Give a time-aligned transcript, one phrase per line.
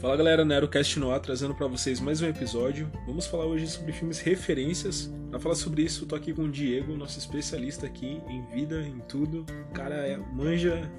[0.00, 2.90] Fala galera, NeroCast no ar, trazendo para vocês mais um episódio.
[3.06, 5.12] Vamos falar hoje sobre filmes referências.
[5.28, 8.98] Para falar sobre isso, tô aqui com o Diego, nosso especialista aqui em vida, em
[9.00, 9.44] tudo.
[9.68, 10.90] O cara é, manja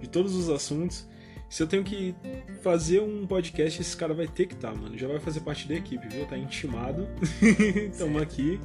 [0.00, 1.06] de todos os assuntos.
[1.56, 2.14] Se eu tenho que
[2.62, 4.98] fazer um podcast, esse cara vai ter que estar, tá, mano.
[4.98, 6.26] Já vai fazer parte da equipe, viu?
[6.26, 7.08] Tá intimado.
[7.96, 8.60] Tamo aqui.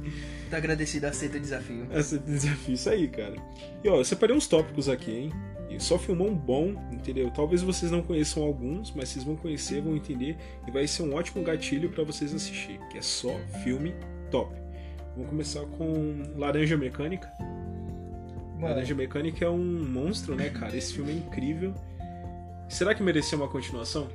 [0.50, 1.88] Tá agradecido, aceita o desafio.
[1.90, 3.34] Aceita o desafio, isso aí, cara.
[3.82, 5.32] E ó, eu separei uns tópicos aqui, hein?
[5.70, 7.30] E só filmou um bom, entendeu?
[7.30, 10.36] Talvez vocês não conheçam alguns, mas vocês vão conhecer, vão entender
[10.68, 13.94] e vai ser um ótimo gatilho para vocês assistir, que é só filme
[14.30, 14.54] top.
[15.16, 17.32] Vamos começar com Laranja Mecânica.
[17.40, 18.74] Mano.
[18.74, 20.76] Laranja Mecânica é um monstro, né, cara?
[20.76, 21.74] Esse filme é incrível.
[22.72, 24.08] Será que merecia uma continuação?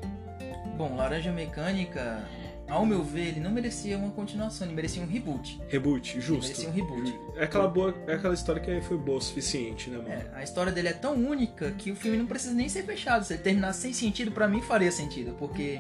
[0.78, 2.28] Bom, Laranja Mecânica
[2.68, 5.62] ao meu ver, ele não merecia uma continuação, ele merecia um reboot.
[5.70, 6.52] Reboot, justo.
[6.52, 7.20] Ele merecia um reboot.
[7.38, 10.10] É aquela, boa, é aquela história que foi boa o suficiente, né, mano?
[10.10, 13.24] É, a história dele é tão única que o filme não precisa nem ser fechado.
[13.24, 15.80] Se ele terminasse sem sentido, para mim faria sentido, porque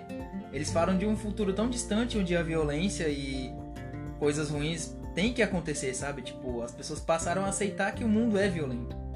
[0.53, 3.51] eles falam de um futuro tão distante onde a violência e
[4.17, 6.21] coisas ruins têm que acontecer, sabe?
[6.21, 9.06] Tipo, as pessoas passaram a aceitar que o mundo é violento.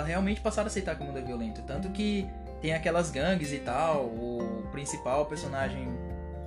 [0.00, 1.62] Realmente passaram a aceitar que o mundo é violento.
[1.62, 2.26] Tanto que
[2.60, 5.88] tem aquelas gangues e tal, o principal personagem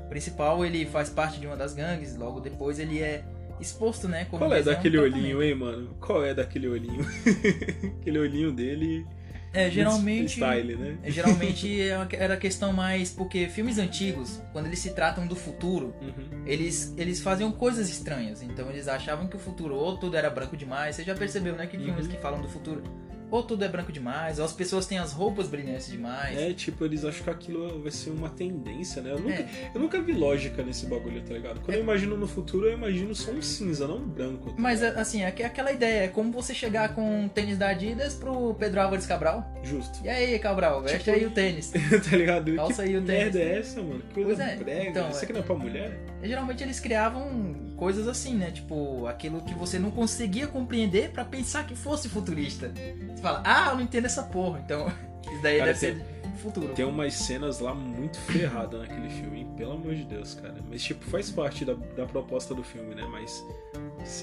[0.10, 3.24] principal, ele faz parte de uma das gangues, logo depois ele é
[3.60, 4.26] exposto, né?
[4.30, 5.96] Qual é daquele olhinho, hein, mano?
[6.00, 7.06] Qual é daquele olhinho?
[8.02, 9.06] Aquele olhinho dele.
[9.54, 10.34] É, geralmente.
[10.34, 10.98] Style, né?
[11.02, 13.12] É, geralmente é era a questão mais.
[13.12, 16.44] Porque filmes antigos, quando eles se tratam do futuro, uhum.
[16.46, 18.44] eles, eles faziam coisas estranhas.
[18.44, 20.98] Então eles achavam que o futuro ou tudo era branco demais.
[20.98, 21.68] Você já percebeu, né?
[21.68, 22.12] Que filmes uhum.
[22.12, 22.84] que falam do futuro
[23.30, 26.38] ou tudo é branco demais, ou as pessoas têm as roupas brilhantes demais.
[26.38, 29.12] É, tipo, eles acham que aquilo vai ser uma tendência, né?
[29.12, 29.72] Eu nunca, é.
[29.74, 31.60] eu nunca vi lógica nesse bagulho, tá ligado?
[31.62, 31.80] Quando é.
[31.80, 34.50] eu imagino no futuro, eu imagino só um cinza, não um branco.
[34.50, 38.14] Tá Mas, assim, é aquela ideia, é como você chegar com um tênis da Adidas
[38.14, 39.54] pro Pedro Álvares Cabral.
[39.64, 40.00] Justo.
[40.04, 41.72] E aí, Cabral, veste tipo, aí o tênis.
[42.10, 42.56] tá ligado?
[42.56, 43.34] Calça que aí o tênis.
[43.34, 44.04] merda é essa, mano?
[44.14, 44.56] Que coisa é.
[44.56, 44.90] brega.
[44.90, 46.00] Então, Isso aqui não é pra mulher?
[46.24, 48.52] Geralmente eles criavam coisas assim, né?
[48.52, 52.72] Tipo, aquilo que você não conseguia compreender para pensar que fosse futurista.
[53.14, 54.60] Você fala, ah, eu não entendo essa porra.
[54.64, 54.88] Então,
[55.32, 56.74] isso daí cara, deve tem, ser futuro.
[56.74, 59.46] Tem umas cenas lá muito ferradas naquele filme, hein?
[59.56, 60.56] pelo amor de Deus, cara.
[60.70, 63.04] Mas, tipo, faz parte da, da proposta do filme, né?
[63.10, 63.44] Mas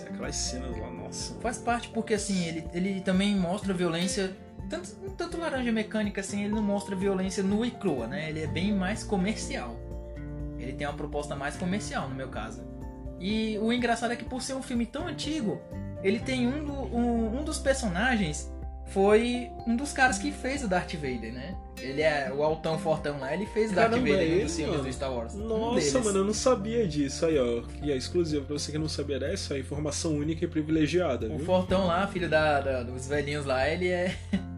[0.07, 1.35] aquelas cenas lá, nossa.
[1.41, 4.37] Faz parte porque, assim, ele, ele também mostra violência.
[4.69, 8.29] Tanto, tanto Laranja Mecânica, assim, ele não mostra violência nua e crua, né?
[8.29, 9.77] Ele é bem mais comercial.
[10.59, 12.63] Ele tem uma proposta mais comercial, no meu caso.
[13.23, 15.63] E o engraçado é que por ser um filme tão antigo,
[16.03, 18.53] ele tem um, do, um, um dos personagens
[18.87, 21.57] foi um dos caras que fez o Darth Vader, né?
[21.81, 24.93] Ele é o altão fortão lá, ele fez o Darth Vader é nos filmes do
[24.93, 25.35] Star Wars.
[25.35, 27.25] Nossa, um mano, eu não sabia disso.
[27.25, 31.27] Aí, ó, e é exclusivo pra você que não sabia dessa, informação única e privilegiada.
[31.27, 31.47] O viu?
[31.47, 34.17] fortão lá, filho da, da, dos velhinhos lá, ele é.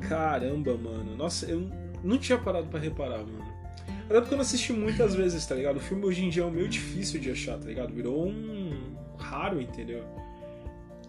[0.09, 1.15] Caramba, mano.
[1.15, 1.71] Nossa, eu
[2.03, 3.54] não tinha parado para reparar, mano.
[4.05, 5.77] Até porque eu não assisti muitas vezes, tá ligado?
[5.77, 7.93] O filme hoje em dia é meio difícil de achar, tá ligado?
[7.93, 10.05] Virou um raro, entendeu?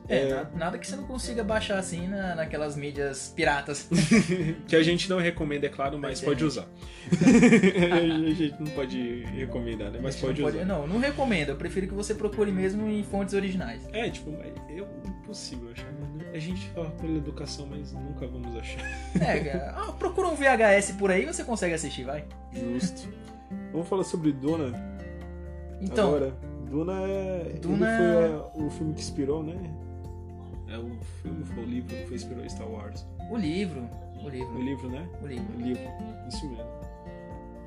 [0.07, 0.47] É, é...
[0.55, 3.89] Nada, que você não consiga baixar assim na, naquelas mídias piratas.
[4.67, 6.25] que a gente não recomenda, é claro, mas é.
[6.25, 6.65] pode usar.
[7.11, 9.99] a gente não pode recomendar, né?
[10.01, 10.65] Mas pode não usar.
[10.65, 11.49] não, não recomendo.
[11.49, 13.81] Eu prefiro que você procure mesmo em fontes originais.
[13.93, 14.77] É, tipo, é
[15.07, 15.91] impossível achar.
[15.91, 16.31] Né?
[16.33, 18.81] A gente fala pela educação, mas nunca vamos achar.
[19.19, 22.25] É, ah, procura um VHS por aí você consegue assistir, vai.
[22.53, 23.09] Justo.
[23.71, 24.71] Vamos falar sobre Duna.
[25.81, 26.09] Então.
[26.09, 26.33] Agora,
[26.69, 27.59] Duna é.
[27.61, 29.55] Duna ele foi a, o filme que inspirou, né?
[30.75, 30.91] É o
[31.21, 33.05] filme, foi o livro que foi inspirou Star Wars.
[33.31, 33.89] O livro.
[34.21, 34.57] O livro.
[34.57, 35.07] O livro, né?
[35.23, 35.57] O livro.
[35.57, 35.83] O livro.
[36.27, 36.65] Isso mesmo.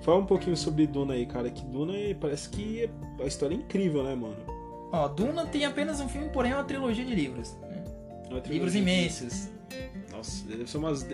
[0.03, 1.51] Fala um pouquinho sobre Duna aí, cara.
[1.51, 2.91] Que Duna é, parece que é,
[3.23, 4.37] a história é incrível, né, mano?
[4.93, 7.57] Ó, Duna tem apenas um filme, porém é uma trilogia de livros.
[7.63, 7.83] Né?
[8.25, 9.49] Trilogia livros imensos.
[9.71, 10.15] De...
[10.15, 11.07] Nossa, deve ser umas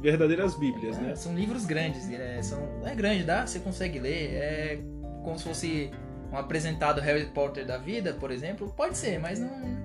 [0.00, 1.14] verdadeiras bíblias, é, né?
[1.14, 2.10] São livros grandes.
[2.10, 2.58] É, são...
[2.84, 3.46] é grande, dá?
[3.46, 4.34] Você consegue ler.
[4.34, 4.80] É
[5.22, 5.90] como se fosse
[6.32, 8.72] um apresentado Harry Potter da vida, por exemplo.
[8.76, 9.79] Pode ser, mas não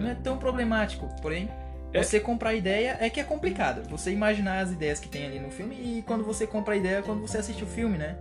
[0.00, 1.08] não é tão problemático.
[1.20, 1.48] Porém,
[1.92, 2.02] é.
[2.02, 3.88] você comprar a ideia é que é complicado.
[3.88, 6.96] Você imaginar as ideias que tem ali no filme e quando você compra a ideia
[6.96, 8.16] é quando você assiste o filme, né?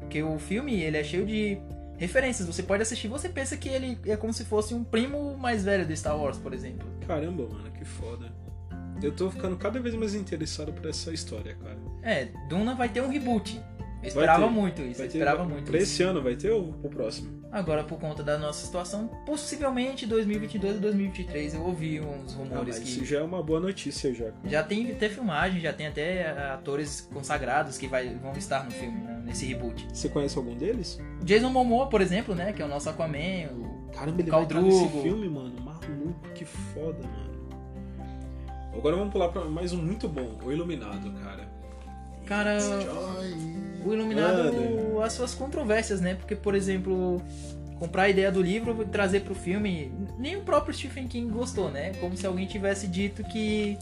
[0.00, 1.58] Porque o filme, ele é cheio de
[1.98, 2.46] referências.
[2.46, 5.86] Você pode assistir você pensa que ele é como se fosse um primo mais velho
[5.86, 6.86] do Star Wars, por exemplo.
[7.06, 8.32] Caramba, mano, que foda.
[9.02, 11.76] Eu tô ficando cada vez mais interessado por essa história, cara.
[12.02, 13.60] É, Duna vai ter um reboot.
[14.02, 15.92] Eu esperava muito isso, eu esperava ter, muito pra isso.
[15.92, 17.44] esse ano vai ter ou pro próximo?
[17.50, 22.80] Agora, por conta da nossa situação, possivelmente 2022 ou 2023 eu ouvi uns rumores ah,
[22.80, 22.88] que...
[22.88, 24.26] Isso já é uma boa notícia já.
[24.44, 28.98] Já tem até filmagem, já tem até atores consagrados que vai, vão estar no filme,
[29.00, 29.86] né, nesse reboot.
[29.92, 31.00] Você conhece algum deles?
[31.22, 34.70] Jason Momoa, por exemplo, né, que é o nosso Aquaman, o Caramba, ele Caldrugo.
[34.70, 35.60] vai nesse filme, mano.
[35.62, 37.36] Maluco, que foda, mano.
[38.74, 41.48] Agora vamos pular pra mais um muito bom, O Iluminado, cara.
[42.26, 42.58] Cara,
[43.86, 46.14] o Iluminado, as suas controvérsias, né?
[46.14, 47.22] Porque, por exemplo,
[47.78, 51.70] comprar a ideia do livro e trazer pro filme, nem o próprio Stephen King gostou,
[51.70, 51.92] né?
[52.00, 53.78] Como se alguém tivesse dito que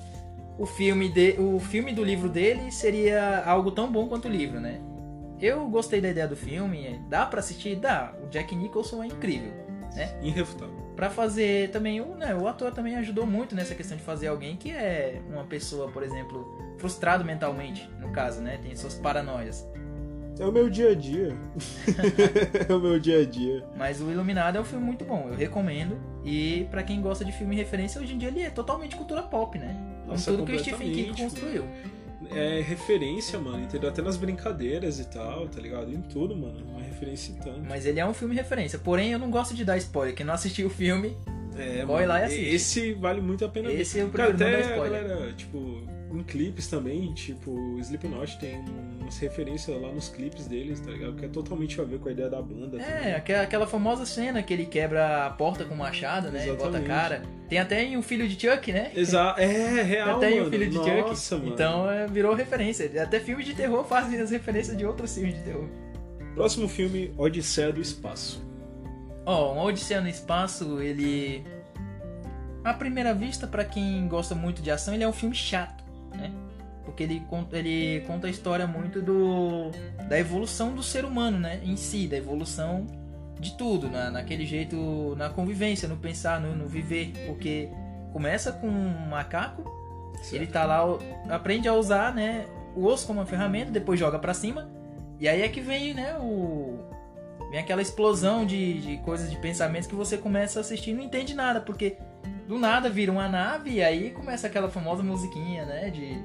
[0.59, 4.61] o filme, de, o filme do livro dele seria algo tão bom quanto o livro,
[4.61, 4.81] né?
[5.41, 7.77] Eu gostei da ideia do filme, dá para assistir?
[7.77, 8.15] Dá.
[8.23, 9.53] O Jack Nicholson é incrível,
[9.95, 10.17] né?
[10.23, 10.75] Irrefutável.
[10.95, 14.57] Pra fazer também, o, né, o ator também ajudou muito nessa questão de fazer alguém
[14.57, 16.47] que é uma pessoa, por exemplo,
[16.79, 18.59] frustrado mentalmente, no caso, né?
[18.63, 19.67] Tem suas paranoias.
[20.39, 21.37] É o meu dia a dia.
[22.69, 23.65] é o meu dia a dia.
[23.77, 25.97] Mas o Iluminado é um filme muito bom, eu recomendo.
[26.25, 29.59] E para quem gosta de filme referência, hoje em dia ele é totalmente cultura pop,
[29.59, 29.77] né?
[30.07, 31.65] Nossa, Com tudo que o Stephen King construiu.
[32.31, 33.91] É referência, mano, entendeu?
[33.91, 35.93] Até nas brincadeiras e tal, tá ligado?
[35.93, 36.65] Em tudo, mano.
[36.69, 37.61] Uma referência em tanto.
[37.69, 38.79] Mas ele é um filme referência.
[38.79, 40.15] Porém, eu não gosto de dar spoiler.
[40.15, 41.17] Quem não assistiu o filme,
[41.57, 42.55] É, Corre lá e assiste.
[42.55, 43.81] Esse vale muito a pena ver.
[43.81, 48.65] Esse eu Cara, prefiro não até galera, tipo, em clipes também, tipo, o Slipknot tem
[49.01, 51.17] umas referências lá nos clipes deles, tá ligado?
[51.17, 52.81] Que é totalmente a ver com a ideia da banda.
[52.81, 53.41] É, também.
[53.43, 56.47] aquela, famosa cena que ele quebra a porta com o machado, né?
[56.47, 56.87] E bota a Exatamente.
[56.87, 57.23] cara.
[57.49, 58.93] Tem até em o filho de Chuck, né?
[58.95, 60.49] Exa é, real, até em mano.
[60.49, 61.43] o filho de Nossa, Chuck.
[61.43, 61.55] mano.
[61.55, 62.91] Então é, virou referência.
[63.03, 65.67] Até filmes de terror fazem as referências de outros filmes de terror.
[66.35, 68.43] Próximo filme, Odisseia do Espaço.
[69.27, 71.45] Ó, um Odisseia no Espaço, ele.
[72.63, 75.85] À primeira vista, pra quem gosta muito de ação, ele é um filme chato,
[76.15, 76.33] né?
[76.85, 79.71] Porque ele conta, ele conta a história muito do
[80.09, 81.61] da evolução do ser humano, né?
[81.63, 82.87] Em si, da evolução
[83.39, 87.13] de tudo, na, naquele jeito, na convivência, no pensar, no, no viver.
[87.27, 87.69] Porque
[88.13, 89.65] começa com um macaco,
[90.33, 90.83] ele tá lá,
[91.29, 92.47] aprende a usar, né?
[92.75, 94.69] O osso como uma ferramenta, depois joga pra cima.
[95.21, 96.17] E aí é que vem, né?
[96.19, 96.64] O,
[97.55, 101.05] Vem aquela explosão de, de coisas, de pensamentos que você começa a assistir e não
[101.05, 101.97] entende nada, porque
[102.49, 105.89] do nada vira uma nave e aí começa aquela famosa musiquinha, né?
[105.89, 106.21] De.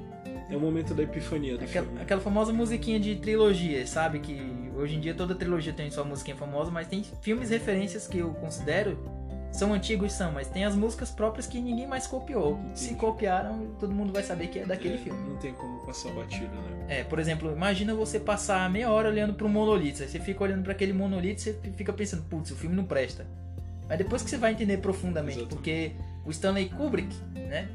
[0.52, 2.02] É o momento da epifania do Aquela, filme.
[2.02, 4.18] aquela famosa musiquinha de trilogia, sabe?
[4.18, 8.18] Que hoje em dia toda trilogia tem sua musiquinha famosa, mas tem filmes referências que
[8.18, 8.98] eu considero
[9.52, 12.58] são antigos, são, mas tem as músicas próprias que ninguém mais copiou.
[12.74, 13.00] Se Entendi.
[13.00, 15.28] copiaram, todo mundo vai saber que é daquele É, filme.
[15.28, 16.86] Não tem como passar batida, né?
[16.88, 20.02] É, por exemplo, imagina você passar meia hora olhando para um monolito.
[20.02, 22.84] Aí você fica olhando para aquele monolito e você fica pensando, putz, o filme não
[22.84, 23.26] presta.
[23.88, 25.56] Mas depois que você vai entender profundamente, Exatamente.
[25.56, 25.92] porque
[26.24, 27.68] o Stanley Kubrick, né?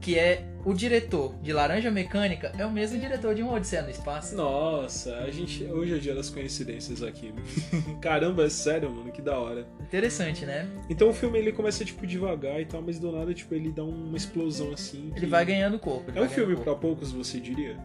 [0.00, 3.90] Que é o diretor de Laranja Mecânica, é o mesmo diretor de Um Odisseia no
[3.90, 4.34] Espaço.
[4.36, 5.64] Nossa, a gente.
[5.64, 7.32] Hoje é dia das coincidências aqui.
[8.00, 9.66] Caramba, é sério, mano, que da hora.
[9.80, 10.68] Interessante, né?
[10.88, 13.84] Então o filme ele começa, tipo, devagar e tal, mas do nada, tipo, ele dá
[13.84, 15.12] uma explosão assim.
[15.16, 16.10] Ele vai ganhando corpo.
[16.14, 17.76] É um filme pra poucos, você diria?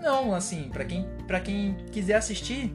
[0.00, 2.74] Não, assim, pra quem, pra quem quiser assistir,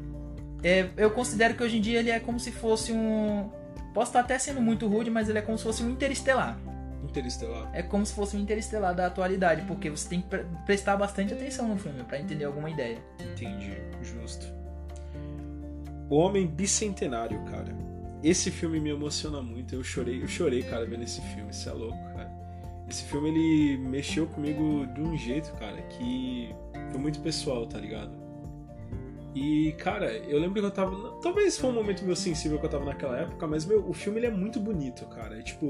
[0.64, 3.50] é, eu considero que hoje em dia ele é como se fosse um.
[3.94, 6.60] Posso estar até sendo muito rude, mas ele é como se fosse um interestelar.
[7.04, 7.70] Interestelar.
[7.74, 11.34] é como se fosse um interestelar da atualidade, porque você tem que pre- prestar bastante
[11.34, 12.98] atenção no filme pra entender alguma ideia.
[13.20, 14.46] Entendi, justo.
[16.10, 17.76] O Homem Bicentenário, cara.
[18.24, 19.76] Esse filme me emociona muito.
[19.76, 21.52] Eu chorei, eu chorei, cara, vendo esse filme.
[21.52, 22.32] Isso é louco, cara.
[22.90, 26.54] Esse filme ele mexeu comigo de um jeito, cara, que
[26.92, 28.12] foi muito pessoal, tá ligado?
[29.36, 31.20] E, cara, eu lembro que eu tava.
[31.22, 34.20] Talvez foi um momento meio sensível que eu tava naquela época, mas, meu, o filme
[34.20, 35.38] ele é muito bonito, cara.
[35.38, 35.70] É, tipo,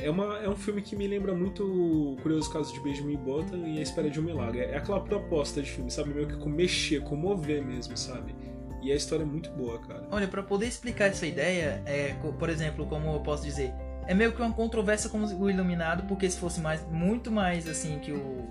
[0.00, 3.66] é, uma, é um filme que me lembra muito o Curioso Caso de Benjamin Button
[3.66, 4.60] e A Espera de um Milagre.
[4.60, 6.10] É aquela proposta de filme, sabe?
[6.10, 8.34] Meio que com mexer, comover mesmo, sabe?
[8.80, 10.06] E a história é muito boa, cara.
[10.10, 13.72] Olha, pra poder explicar essa ideia, é, por exemplo, como eu posso dizer,
[14.06, 17.98] é meio que uma controvérsia com o Iluminado, porque se fosse mais, muito mais assim
[17.98, 18.48] que o,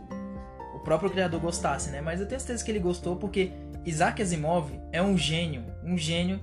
[0.75, 2.01] o próprio criador gostasse, né?
[2.01, 3.51] Mas eu tenho certeza que ele gostou porque
[3.87, 6.41] Isaac Asimov é um gênio, um gênio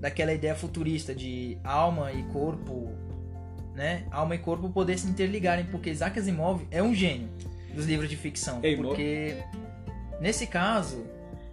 [0.00, 2.88] daquela ideia futurista de alma e corpo,
[3.74, 4.06] né?
[4.12, 7.28] Alma e corpo poder se interligarem, porque Isaac Asimov é um gênio
[7.74, 8.90] dos livros de ficção, irmão?
[8.90, 9.36] porque
[10.20, 11.04] nesse caso,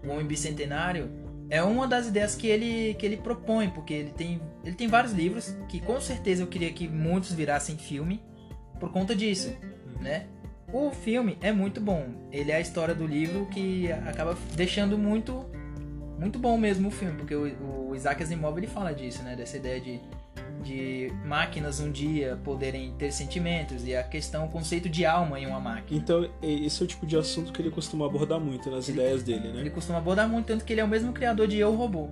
[0.05, 1.09] o Homem Bicentenário
[1.49, 5.11] é uma das ideias que ele, que ele propõe, porque ele tem, ele tem vários
[5.11, 8.21] livros que com certeza eu queria que muitos virassem filme
[8.79, 9.51] por conta disso,
[9.99, 10.27] né?
[10.73, 12.05] O filme é muito bom.
[12.31, 15.45] Ele é a história do livro que acaba deixando muito
[16.17, 19.35] muito bom mesmo o filme, porque o, o Isaac Asimov ele fala disso, né?
[19.35, 19.99] Dessa ideia de,
[20.63, 25.47] de máquinas um dia poderem ter sentimentos e a questão, o conceito de alma em
[25.47, 25.99] uma máquina.
[25.99, 29.23] Então, esse é o tipo de assunto que ele costuma abordar muito nas Ele- ideias
[29.23, 29.61] dele, né?
[29.61, 32.07] Ele costuma abordar muito, tanto que ele é o mesmo criador de Eu, Robô.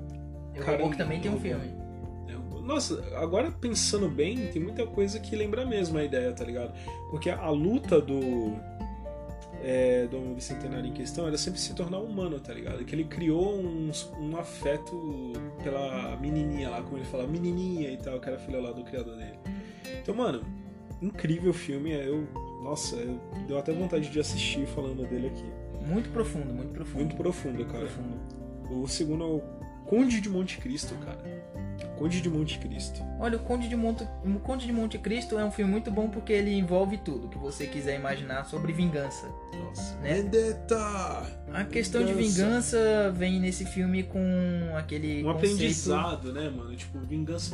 [0.55, 1.71] Eu, Caramba, Robô que também tem um filme.
[2.69, 6.71] É, Nossa, agora pensando bem, tem muita coisa que lembra mesmo a ideia, tá ligado?
[7.09, 8.55] Porque a luta do.
[9.61, 12.85] É, do Homem Bicentenário em questão era sempre se tornar humano, tá ligado?
[12.85, 18.21] Que ele criou um, um afeto pela menininha lá, como ele fala, menininha e tal,
[18.21, 19.37] que era filha lá do criador dele.
[20.01, 20.45] Então, mano,
[21.01, 21.91] incrível filme.
[21.91, 22.25] é, Eu
[22.63, 22.95] Nossa,
[23.47, 25.45] deu até vontade de assistir falando dele aqui.
[25.85, 26.99] Muito profundo, muito profundo.
[26.99, 27.79] Muito profundo, cara.
[27.79, 28.17] profundo.
[28.71, 29.41] O segundo é o
[29.85, 31.38] Conde de Monte Cristo, cara.
[31.99, 33.03] Conde de Monte Cristo.
[33.19, 36.07] Olha, o Conde de Monte, o Conde de Monte Cristo é um filme muito bom
[36.07, 39.27] porque ele envolve tudo que você quiser imaginar sobre vingança.
[39.53, 39.97] Nossa.
[39.97, 40.21] Né?
[40.21, 40.77] Vendetta!
[41.53, 44.19] A questão de vingança vem nesse filme com
[44.77, 45.53] aquele Um conceito...
[45.53, 46.73] aprendizado, né, mano?
[46.73, 47.53] Tipo, vingança.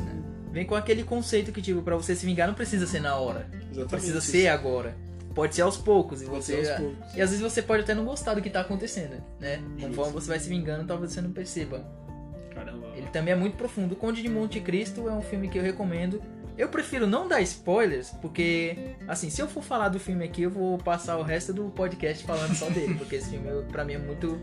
[0.52, 3.48] Vem com aquele conceito que, tipo, pra você se vingar não precisa ser na hora.
[3.52, 3.88] Exatamente.
[3.88, 4.30] Precisa isso.
[4.30, 4.96] ser agora.
[5.34, 6.22] Pode ser aos poucos.
[6.22, 6.62] E, você...
[6.62, 7.14] ser aos poucos.
[7.16, 9.60] e às vezes você pode até não gostar do que tá acontecendo, né?
[9.80, 11.84] Conforme você vai se vingando, talvez você não perceba.
[12.56, 12.86] Caramba.
[12.96, 13.92] Ele também é muito profundo.
[13.92, 16.22] O Conde de Monte Cristo é um filme que eu recomendo.
[16.56, 20.50] Eu prefiro não dar spoilers, porque, assim, se eu for falar do filme aqui, eu
[20.50, 23.98] vou passar o resto do podcast falando só dele, porque esse filme, pra mim, é
[23.98, 24.40] muito,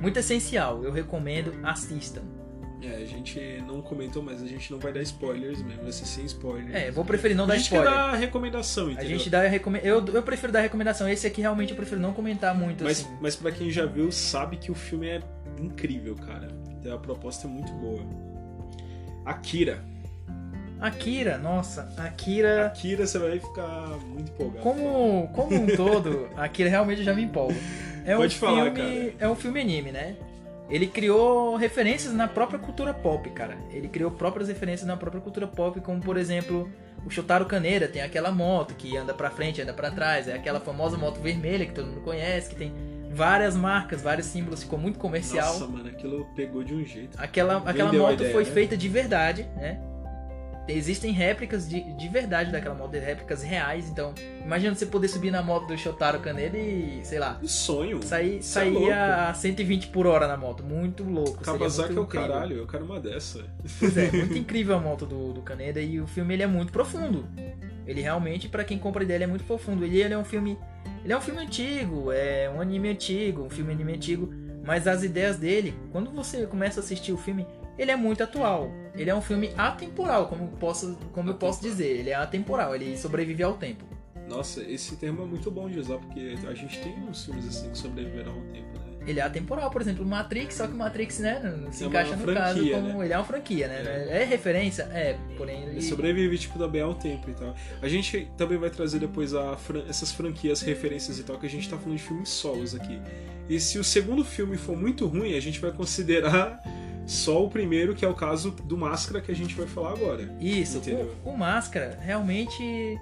[0.00, 0.82] muito essencial.
[0.82, 2.22] Eu recomendo, assistam.
[2.82, 6.04] É, a gente não comentou, mas a gente não vai dar spoilers mesmo, vai ser
[6.04, 6.74] sem spoilers.
[6.74, 7.88] É, vou preferir não a dar gente spoiler.
[7.88, 9.10] dar recomendação, A entendeu?
[9.18, 9.78] gente dá recome...
[9.84, 11.08] eu, eu prefiro dar recomendação.
[11.08, 13.16] Esse aqui realmente eu prefiro não comentar muito, Mas, assim.
[13.20, 15.20] mas pra quem já viu, sabe que o filme é
[15.60, 16.48] incrível, cara.
[16.90, 18.00] A proposta é muito boa.
[19.24, 19.84] Akira.
[20.80, 22.66] Akira, nossa, Akira.
[22.66, 24.62] Akira, você vai ficar muito empolgado.
[24.62, 27.54] Como, como um todo, Akira realmente já me empolga.
[28.04, 30.16] É Pode um falar, filme, É um filme anime, né?
[30.68, 33.56] Ele criou referências na própria cultura pop, cara.
[33.70, 36.68] Ele criou próprias referências na própria cultura pop, como por exemplo,
[37.06, 40.58] o Shotaro Kaneda tem aquela moto que anda pra frente, anda pra trás, é aquela
[40.58, 42.72] famosa moto vermelha que todo mundo conhece, que tem
[43.12, 45.52] várias marcas, vários símbolos, ficou muito comercial.
[45.52, 47.16] Nossa, mano, aquilo pegou de um jeito.
[47.20, 48.50] Aquela, aquela Vendeu moto ideia, foi né?
[48.50, 49.80] feita de verdade, né?
[50.76, 53.88] Existem réplicas de, de verdade daquela moto, réplicas reais.
[53.88, 54.14] Então,
[54.44, 58.02] imagina você poder subir na moto do Shotaro Kaneda e, sei lá, Que sonho.
[58.02, 58.90] sair, é sair louco.
[58.92, 60.62] a 120 por hora na moto.
[60.62, 61.42] Muito louco.
[61.42, 62.28] Kawasaki é o incrível.
[62.28, 63.44] caralho, eu quero uma dessa.
[63.78, 66.72] Pois é, muito incrível a moto do, do Kaneda e o filme ele é muito
[66.72, 67.26] profundo.
[67.86, 69.84] Ele realmente, pra quem compra ideia, ele é muito profundo.
[69.84, 70.56] Ele, ele é um filme.
[71.04, 74.32] Ele é um filme antigo, é um anime antigo, um filme anime antigo.
[74.64, 77.44] Mas as ideias dele, quando você começa a assistir o filme,
[77.82, 78.70] ele é muito atual.
[78.94, 81.88] Ele é um filme atemporal, como, posso, como eu posso dizer.
[81.98, 83.84] Ele é atemporal, ele sobrevive ao tempo.
[84.28, 87.70] Nossa, esse termo é muito bom de usar, porque a gente tem uns filmes assim
[87.70, 88.92] que sobreviveram ao tempo, né?
[89.04, 92.32] Ele é atemporal, por exemplo, Matrix, só que Matrix, né, não se É encaixa no
[92.32, 92.98] caso como.
[93.00, 93.04] né?
[93.06, 93.82] Ele é uma franquia, né?
[94.08, 94.84] É, referência?
[94.92, 95.70] É, porém ele.
[95.72, 97.52] Ele sobrevive, tipo, também ao tempo e tal.
[97.82, 101.50] A gente também vai trazer depois a fran- essas franquias, referências e tal, que a
[101.50, 103.00] gente tá falando de filmes solos aqui.
[103.48, 106.62] E se o segundo filme for muito ruim, a gente vai considerar
[107.06, 110.34] só o primeiro, que é o caso do Máscara, que a gente vai falar agora.
[110.40, 110.80] Isso,
[111.24, 112.98] o, o Máscara, realmente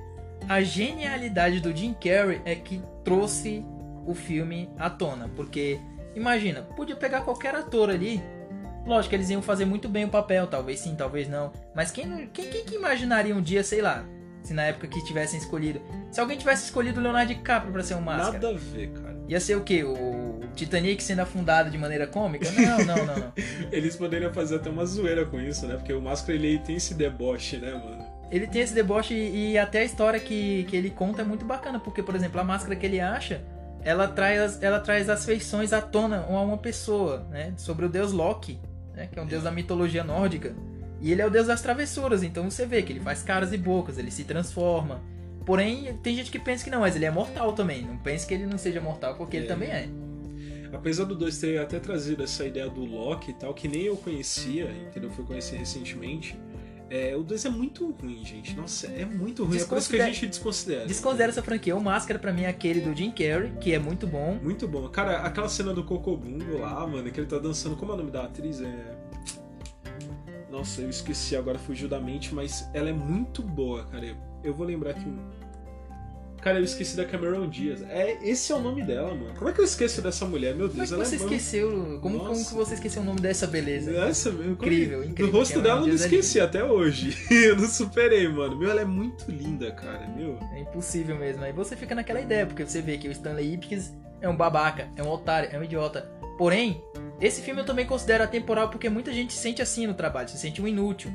[0.49, 3.65] a genialidade do Jim Carrey é que trouxe
[4.07, 5.79] o filme à tona, porque
[6.15, 8.23] imagina, podia pegar qualquer ator ali,
[8.87, 12.49] lógico, eles iam fazer muito bem o papel, talvez sim, talvez não, mas quem, quem,
[12.51, 14.05] quem que imaginaria um dia, sei lá,
[14.43, 15.81] se na época que tivessem escolhido,
[16.11, 19.21] se alguém tivesse escolhido o Leonardo DiCaprio pra ser um Máscara, Nada a ver, cara.
[19.29, 19.85] ia ser o quê?
[19.85, 19.95] O
[20.55, 22.51] Titanic sendo afundado de maneira cômica?
[22.53, 23.33] Não, não, não, não.
[23.73, 25.77] Eles poderiam fazer até uma zoeira com isso, né?
[25.77, 28.05] Porque o Máscara, ele tem esse deboche, né, mano?
[28.31, 31.45] Ele tem esse deboche e, e até a história que, que ele conta é muito
[31.45, 33.43] bacana, porque, por exemplo, a máscara que ele acha,
[33.83, 37.53] ela traz, ela traz as feições à tona a uma pessoa, né?
[37.57, 38.61] Sobre o deus Loki,
[38.95, 39.09] né?
[39.11, 40.55] Que é um deus da mitologia nórdica.
[41.01, 43.57] E ele é o deus das travessuras, então você vê que ele faz caras e
[43.57, 45.01] bocas, ele se transforma.
[45.47, 47.83] Porém, tem gente que pensa que não, mas ele é mortal também.
[47.83, 49.49] Não pense que ele não seja mortal, porque ele É.
[49.49, 49.89] também é.
[50.73, 53.97] Apesar do 2 ter até trazido essa ideia do Loki e tal, que nem eu
[53.97, 55.11] conhecia, entendeu?
[55.11, 56.39] Fui conhecer recentemente.
[56.89, 58.55] É, o 2 é muito ruim, gente.
[58.57, 59.59] Nossa, é muito ruim.
[59.59, 60.87] É por isso que a Desconsidera- gente desconsidera.
[60.87, 61.77] Desconsidera essa franquia.
[61.77, 64.39] O Máscara, pra mim, é aquele do Jim Carrey, que é muito bom.
[64.43, 64.89] Muito bom.
[64.89, 67.77] Cara, aquela cena do Cocobungo lá, mano, que ele tá dançando.
[67.77, 68.61] Como é o nome da atriz?
[68.61, 68.97] É.
[70.51, 74.05] Nossa, eu esqueci agora, fugiu da mente, mas ela é muito boa, cara.
[74.07, 75.05] Eu- Eu vou lembrar que.
[76.41, 77.83] Cara, eu esqueci da Cameron Diaz.
[77.83, 79.35] É, esse é o nome dela, mano.
[79.37, 80.55] Como é que eu esqueço dessa mulher?
[80.55, 81.99] Meu Como é Deus, que ela você é esqueceu?
[82.01, 83.91] Como, como que você esqueceu o nome dessa beleza?
[83.93, 85.31] Essa como- Incrível, incrível.
[85.33, 87.17] Do rosto dela eu não é esqueci até hoje.
[87.31, 88.57] eu não superei, mano.
[88.57, 90.09] Meu, ela é muito linda, cara.
[90.17, 90.39] Meu.
[90.55, 91.45] É impossível mesmo.
[91.45, 93.93] Aí você fica naquela ideia, porque você vê que o Stanley Ipkiss
[94.23, 96.11] é um babaca, é um otário, é um idiota.
[96.39, 96.83] Porém,
[97.21, 100.39] esse filme eu também considero atemporal porque muita gente se sente assim no trabalho, se
[100.39, 101.13] sente um inútil.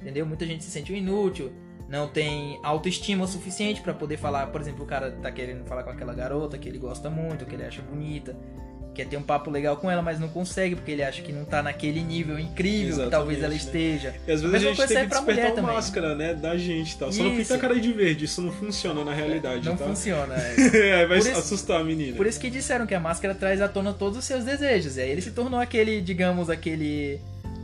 [0.00, 0.24] Entendeu?
[0.24, 1.52] Muita gente se sente um inútil,
[1.92, 5.82] não tem autoestima o suficiente pra poder falar, por exemplo, o cara tá querendo falar
[5.82, 8.34] com aquela garota que ele gosta muito, que ele acha bonita,
[8.94, 11.44] quer ter um papo legal com ela, mas não consegue porque ele acha que não
[11.44, 13.56] tá naquele nível incrível que talvez Exatamente, ela né?
[13.56, 14.14] esteja.
[14.26, 16.34] E às vezes a, mesma gente tem serve que despertar uma máscara, né?
[16.34, 17.12] Da gente e tal.
[17.12, 17.40] Só não Isso.
[17.42, 18.24] pinta a cara de verde.
[18.24, 19.84] Isso não funciona na realidade, Não tá?
[19.86, 20.34] funciona.
[20.34, 20.94] é.
[20.94, 22.16] Aí vai isso- assustar a menina.
[22.16, 24.96] Por isso que disseram que a máscara traz à tona todos os seus desejos.
[24.96, 27.20] E aí ele se tornou aquele, digamos, aquele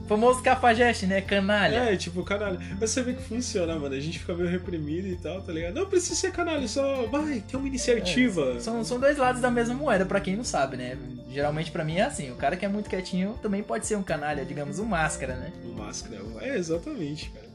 [0.09, 1.21] famoso cafajeste, né?
[1.21, 1.77] Canalha.
[1.77, 2.59] É, tipo, canalha.
[2.81, 3.95] Mas você vê que funciona, mano.
[3.95, 5.75] A gente fica meio reprimido e tal, tá ligado?
[5.75, 8.55] Não precisa ser canalha, só vai, tem uma iniciativa.
[8.57, 10.97] É, são, são dois lados da mesma moeda, para quem não sabe, né?
[11.31, 14.03] Geralmente para mim é assim, o cara que é muito quietinho também pode ser um
[14.03, 15.53] canalha, digamos, um máscara, né?
[15.65, 17.47] Um máscara, é, exatamente, cara.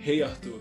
[0.00, 0.60] Rei Arthur.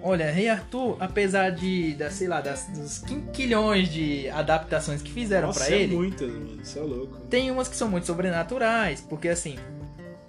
[0.00, 5.52] Olha, Rei Arthur, apesar de, da, sei lá, das, dos quinquilhões de adaptações que fizeram
[5.52, 5.92] para ele.
[5.92, 7.16] É muitas, mano, isso é louco.
[7.28, 9.56] Tem umas que são muito sobrenaturais, porque assim,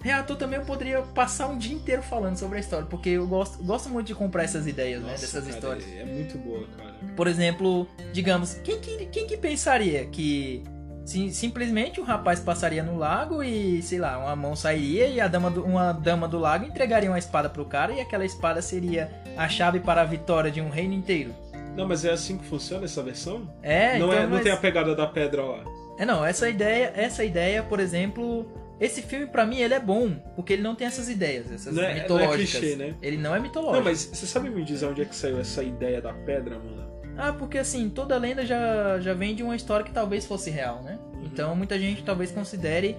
[0.02, 3.62] Reator também eu poderia passar um dia inteiro falando sobre a história, porque eu gosto,
[3.62, 5.42] gosto muito de comprar essas ideias, né, Nossa, né?
[5.42, 5.98] Dessas cara, histórias.
[5.98, 6.94] É, muito boa, cara.
[7.14, 10.62] Por exemplo, digamos, quem que, quem que pensaria que
[11.04, 15.28] sim, simplesmente um rapaz passaria no lago e, sei lá, uma mão sairia e a
[15.28, 19.10] dama do, uma dama do lago entregaria uma espada pro cara e aquela espada seria
[19.36, 21.34] a chave para a vitória de um reino inteiro?
[21.76, 23.48] Não, mas é assim que funciona essa versão?
[23.62, 24.42] É, não então, é, não mas...
[24.42, 25.64] tem a pegada da pedra lá.
[25.98, 28.50] É não, essa ideia, essa ideia, por exemplo,
[28.80, 31.82] esse filme, para mim, ele é bom, porque ele não tem essas ideias, essas não
[31.82, 32.28] é, mitológicas.
[32.28, 32.94] Não é clichê, né?
[33.02, 33.76] Ele não é mitológico.
[33.76, 36.88] Não, mas você sabe me dizer onde é que saiu essa ideia da pedra, mano?
[37.18, 40.82] Ah, porque assim, toda lenda já, já vem de uma história que talvez fosse real,
[40.82, 40.98] né?
[41.12, 41.24] Uhum.
[41.26, 42.96] Então muita gente talvez considere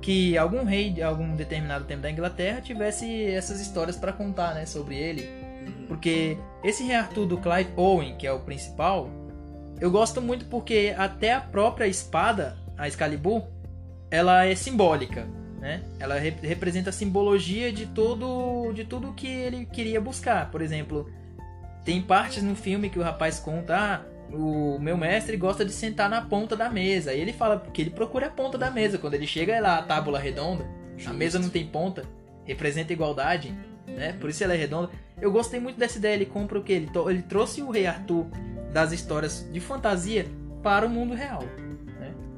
[0.00, 4.66] que algum rei de algum determinado tempo da Inglaterra tivesse essas histórias para contar, né,
[4.66, 5.28] sobre ele.
[5.66, 5.86] Uhum.
[5.88, 9.10] Porque esse rei Arthur do Clive Owen, que é o principal,
[9.80, 13.42] eu gosto muito porque até a própria espada, a Excalibur,
[14.14, 15.26] ela é simbólica,
[15.58, 15.82] né?
[15.98, 20.50] Ela re representa a simbologia de todo de tudo que ele queria buscar.
[20.50, 21.10] Por exemplo,
[21.84, 24.00] tem partes no filme que o rapaz conta, ah,
[24.32, 27.12] o meu mestre gosta de sentar na ponta da mesa.
[27.12, 28.98] E ele fala que ele procura a ponta da mesa.
[28.98, 30.64] Quando ele chega lá, a tábula redonda,
[30.96, 31.10] Justo.
[31.10, 32.04] a mesa não tem ponta,
[32.44, 33.52] representa igualdade,
[33.88, 34.12] né?
[34.20, 34.90] Por isso ela é redonda.
[35.20, 36.14] Eu gostei muito dessa ideia.
[36.14, 36.72] Ele compra o que?
[36.72, 38.26] Ele, ele trouxe o Rei Arthur
[38.72, 40.26] das histórias de fantasia
[40.62, 41.42] para o mundo real.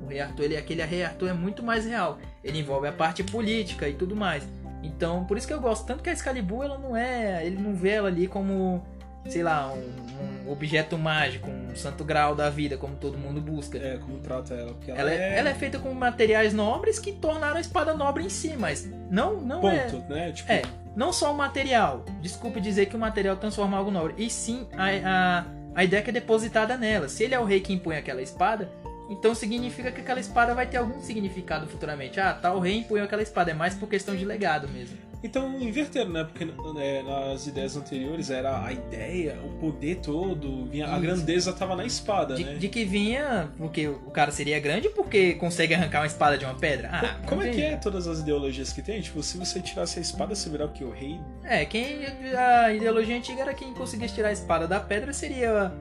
[0.06, 2.18] O Rei Arthur, ele, aquele Rei Arthur é muito mais real.
[2.42, 4.46] Ele envolve a parte política e tudo mais.
[4.82, 7.74] Então, por isso que eu gosto tanto que a Excalibur, ela não é, ele não
[7.74, 8.86] vê ela ali como,
[9.28, 13.76] sei lá, um, um objeto mágico, um santo grau da vida, como todo mundo busca.
[13.78, 14.76] É, como trata ela.
[14.86, 15.16] Ela, ela é...
[15.16, 15.38] é...
[15.38, 19.40] ela é feita com materiais nobres que tornaram a espada nobre em si, mas não,
[19.40, 20.14] não Ponto, é.
[20.14, 20.32] né?
[20.32, 20.52] Tipo...
[20.52, 20.62] É,
[20.94, 22.04] não só o material.
[22.20, 24.14] Desculpe dizer que o material transforma algo nobre.
[24.16, 27.08] E sim a, a, a ideia que é depositada nela.
[27.08, 28.70] Se ele é o rei que impõe aquela espada,
[29.08, 32.18] então significa que aquela espada vai ter algum significado futuramente.
[32.20, 33.50] Ah, tal rei empunhou aquela espada.
[33.50, 34.96] É mais por questão de legado mesmo.
[35.22, 36.24] Então inverteram, né?
[36.24, 41.74] Porque né, nas ideias anteriores era a ideia, o poder todo, vinha, a grandeza tava
[41.74, 42.54] na espada, de, né?
[42.54, 46.54] De que vinha porque o cara seria grande porque consegue arrancar uma espada de uma
[46.54, 46.90] pedra.
[46.92, 49.00] Ah, como é que é todas as ideologias que tem?
[49.00, 50.84] Tipo, se você tirasse a espada, você virar o que?
[50.84, 51.18] O rei?
[51.42, 52.04] É, quem.
[52.36, 55.72] A ideologia antiga era quem conseguisse tirar a espada da pedra seria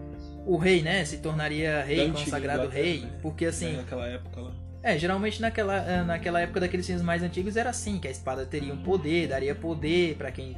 [0.45, 3.11] o rei, né, se tornaria rei, consagrado rei, né?
[3.21, 3.73] porque assim...
[3.73, 4.51] É, naquela época lá.
[4.83, 8.45] É, geralmente naquela, eh, naquela época daqueles filmes mais antigos era assim, que a espada
[8.45, 10.55] teria um poder, daria poder para quem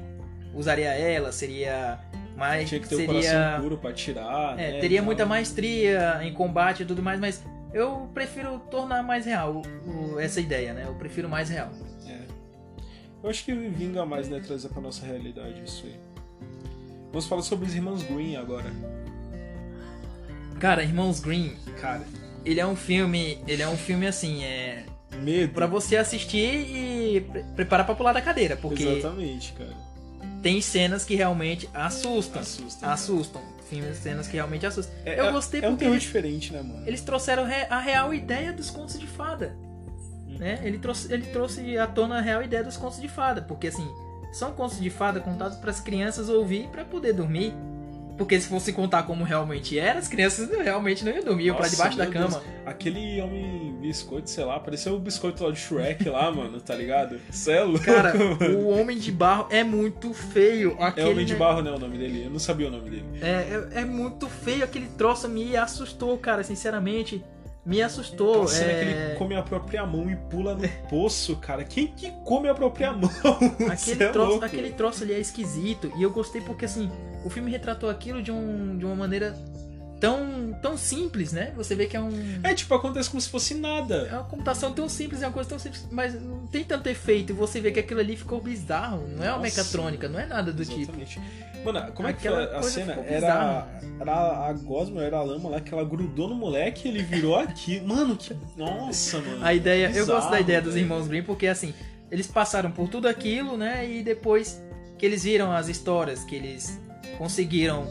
[0.54, 2.00] usaria ela, seria
[2.36, 2.68] mais...
[2.68, 6.34] Tinha que ter seria, um coração puro pra tirar, É, né, teria muita maestria em
[6.34, 7.42] combate e tudo mais, mas
[7.74, 10.84] eu prefiro tornar mais real o, essa ideia, né?
[10.88, 11.72] Eu prefiro mais real.
[12.06, 12.20] É.
[13.24, 15.96] Eu acho que vinga mais, né, trazer pra nossa realidade isso aí.
[17.12, 18.72] Vamos falar sobre os irmãos Green agora.
[20.60, 22.04] Cara, Irmãos Green, cara,
[22.44, 24.86] ele é um filme, ele é um filme assim, é
[25.22, 29.88] medo para você assistir e pre preparar para pular da cadeira, porque Exatamente, cara.
[30.42, 32.42] Tem cenas que realmente assustam.
[32.42, 32.90] Assustam.
[32.90, 33.42] Assustam.
[33.70, 34.96] Filmes, cenas que realmente assustam.
[35.04, 36.84] É, Eu é, gostei é porque um eles, diferente, né, mano?
[36.88, 39.56] Eles trouxeram a real ideia dos contos de fada.
[40.28, 40.38] Hum.
[40.38, 40.62] Né?
[40.64, 43.88] Ele trouxe ele trouxe à tona a real ideia dos contos de fada, porque assim,
[44.32, 47.54] são contos de fada contados para as crianças ouvir para poder dormir.
[48.18, 51.68] Porque se fosse contar como realmente era, as crianças realmente não iam dormir, iam pra
[51.68, 52.40] debaixo da cama.
[52.40, 52.44] Deus.
[52.66, 57.20] Aquele homem biscoito, sei lá, pareceu o biscoito lá de Shrek lá, mano, tá ligado?
[57.30, 58.58] Cê é louco, Cara, mano.
[58.58, 60.76] o Homem de Barro é muito feio.
[60.80, 61.08] Aquele...
[61.08, 62.26] É Homem de Barro, né, o nome dele.
[62.26, 63.06] Eu não sabia o nome dele.
[63.22, 67.24] É, é, é muito feio aquele troço, me assustou, cara, sinceramente
[67.68, 68.44] me assustou.
[68.44, 68.80] Aquela cena é...
[68.80, 71.66] que ele come a própria mão e pula no poço, cara.
[71.66, 73.12] Quem que come a própria mão?
[73.70, 75.92] Aquele, é troço, aquele troço ali é esquisito.
[75.98, 76.90] E eu gostei porque, assim,
[77.26, 79.38] o filme retratou aquilo de, um, de uma maneira
[80.00, 81.52] tão, tão simples, né?
[81.56, 82.12] Você vê que é um.
[82.44, 84.08] É, tipo, acontece como se fosse nada.
[84.12, 87.32] É uma computação tão simples, é uma coisa tão simples, mas não tem tanto efeito.
[87.32, 89.08] E você vê que aquilo ali ficou bizarro.
[89.08, 90.82] Não é uma mecatrônica, não é nada do tipo.
[90.82, 91.20] exatamente.
[91.20, 91.58] tipo.
[91.66, 92.94] Mano, como Aquela é que foi a cena?
[93.08, 93.68] Era,
[94.00, 97.36] era a Gosma, era a lama lá que ela grudou no moleque e ele virou
[97.36, 97.82] aqui.
[97.82, 98.36] Mano, que.
[98.56, 99.44] Nossa, mano.
[99.44, 99.88] A ideia.
[99.88, 101.74] Bizarro, eu gosto da ideia dos irmãos Grimm porque assim,
[102.12, 103.90] eles passaram por tudo aquilo, né?
[103.90, 104.62] E depois
[104.98, 106.80] que eles viram as histórias que eles
[107.18, 107.86] conseguiram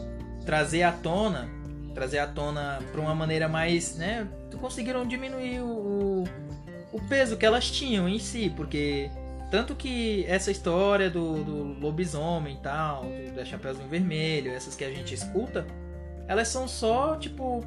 [0.45, 1.56] trazer à tona
[1.97, 4.27] trazer à tona para uma maneira mais, né,
[4.61, 6.23] conseguiram diminuir o,
[6.93, 9.09] o peso que elas tinham em si, porque
[9.49, 14.83] Tanto que essa história do, do lobisomem e tal, do, da Chapeuzinho Vermelho, essas que
[14.83, 15.65] a gente escuta,
[16.27, 17.63] elas são só, tipo,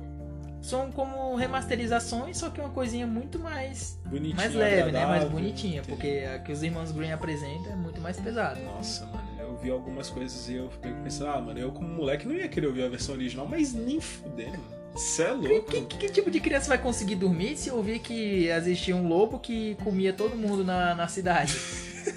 [0.61, 5.07] são como remasterizações, só que uma coisinha muito mais Bonitinho, mais leve, né?
[5.07, 8.61] Mais bonitinha, porque a que os irmãos Green apresentam é muito mais pesada.
[8.61, 9.07] Nossa,
[9.63, 12.67] vi algumas coisas e eu fiquei pensando, ah, mano, eu como moleque não ia querer
[12.67, 14.59] ouvir a versão original, mas nem fudendo.
[14.97, 15.71] Cê é louco.
[15.71, 19.39] Que, que- que tipo de criança vai conseguir dormir se ouvir que existia um lobo
[19.39, 21.57] que comia todo mundo na, na cidade?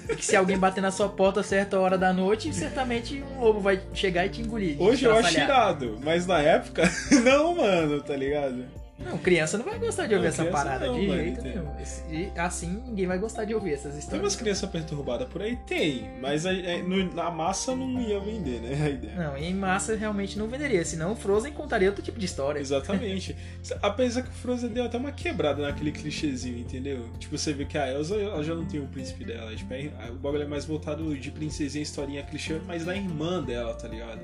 [0.08, 3.40] E que se alguém bater na sua porta a certa hora da noite, certamente um
[3.40, 4.80] lobo vai chegar e te engolir.
[4.82, 6.82] Hoje eu acho irado, mas na época,
[7.22, 8.64] não, mano, tá ligado?
[8.96, 11.66] Não, criança não vai gostar de ouvir Não, essa parada não, de mano, jeito nenhum.
[12.10, 14.22] E assim ninguém vai gostar de ouvir essas Tem histórias.
[14.22, 15.56] umas crianças perturbadas por aí?
[15.66, 18.86] Tem, mas a- é, no- na massa não ia vender, né?
[18.86, 19.14] A ideia.
[19.16, 22.60] Não, em massa realmente não venderia, senão o Frozen contaria outro tipo de história.
[22.60, 23.36] Exatamente.
[23.82, 27.08] Apesar que o Frozen deu até uma quebrada naquele clichêzinho, entendeu?
[27.18, 29.54] Tipo, você vê que a Elsa ela já não tem o príncipe dela.
[29.56, 33.74] Tipo, é- o bagulho é mais voltado de princesinha, historinha, clichê, mas da irmã dela,
[33.74, 34.20] tá ligado?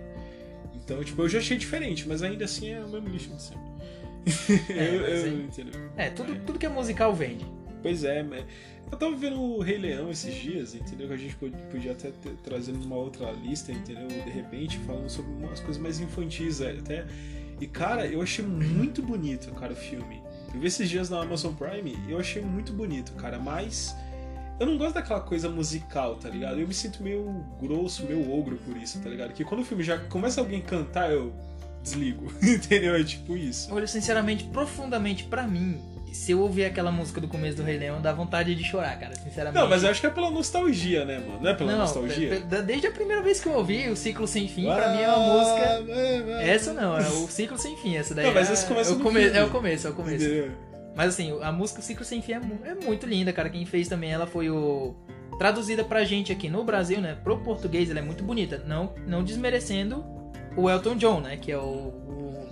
[0.77, 3.70] Então, tipo, eu já achei diferente, mas ainda assim é o mesmo lixo de sempre.
[4.71, 5.81] É, eu, eu, aí- entendeu?
[5.97, 7.47] É, tudo, tudo que é musical vende.
[7.83, 8.45] Pois é, mas
[8.93, 11.09] eu tava vendo o Rei Leão esses dias, entendeu?
[11.09, 14.07] Que a gente pod- podia até ter, trazer numa outra lista, entendeu?
[14.09, 17.07] De repente, falando sobre umas coisas mais infantis é, até.
[17.61, 20.21] E cara, eu achei muito bonito, cara, o filme.
[20.53, 23.95] Eu vi esses dias na Amazon Prime e eu achei muito bonito, cara, mas.
[24.59, 26.61] Eu não gosto daquela coisa musical, tá ligado?
[26.61, 29.33] Eu me sinto meio grosso, meio ogro por isso, tá ligado?
[29.33, 31.33] Que quando o filme já começa alguém cantar, eu
[31.83, 32.95] desligo, entendeu?
[32.95, 33.73] É tipo isso.
[33.75, 35.81] Olha, sinceramente, profundamente pra mim,
[36.13, 39.15] se eu ouvir aquela música do começo do Rei Leão, dá vontade de chorar, cara,
[39.15, 39.61] sinceramente.
[39.63, 41.41] Não, mas eu acho que é pela nostalgia, né, mano?
[41.41, 42.41] Não é pela Não, nostalgia?
[42.41, 45.35] desde a primeira vez que eu ouvi o Ciclo Sem Fim, pra mim é uma
[45.35, 46.43] música.
[46.43, 48.95] Essa não, é o Ciclo Sem Fim, essa daí Não, mas é, esse começa é,
[48.95, 50.25] o no come- é o começo, é o começo.
[50.25, 50.51] Entendeu?
[50.97, 53.49] Mas assim, a música Ciclo Sem Fim é, mu- é muito linda, cara.
[53.49, 54.95] Quem fez também ela foi o.
[55.39, 57.17] Traduzida pra gente aqui no Brasil, né?
[57.23, 58.63] Pro português, ela é muito bonita.
[58.67, 60.05] Não, não desmerecendo
[60.63, 61.37] o Elton John, né?
[61.37, 61.61] Que é o.
[61.61, 62.49] o,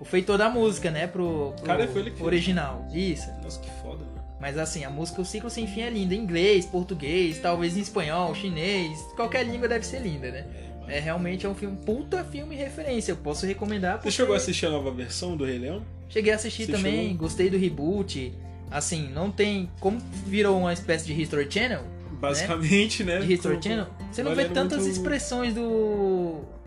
[0.00, 1.06] o feitor da música, né?
[1.06, 2.26] Pro, pro Cara, foi ele que fez.
[2.26, 2.86] original.
[2.92, 3.28] Isso.
[3.42, 4.14] Nossa, que foda, mano.
[4.40, 6.14] Mas assim, a música O Ciclo Sem Fim é linda.
[6.14, 9.00] Em inglês, português, talvez em espanhol, chinês.
[9.16, 10.46] Qualquer língua deve ser linda, né?
[10.88, 10.96] É.
[10.96, 13.12] É realmente é um filme, puta filme referência.
[13.12, 13.92] Eu posso recomendar.
[13.92, 15.82] Você porque chegou a assistir a nova versão do Rei Leão?
[16.10, 17.16] Cheguei a assistir Você também, chegou?
[17.16, 18.34] gostei do reboot.
[18.70, 19.70] Assim, não tem.
[19.80, 21.80] Como virou uma espécie de History Channel,
[22.20, 23.18] Basicamente, né?
[23.20, 25.62] de History Channel, você não vê valendo tantas muito- expressões do.